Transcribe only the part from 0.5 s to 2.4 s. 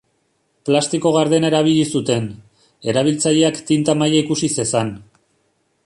Plastiko gardena erabili zuten,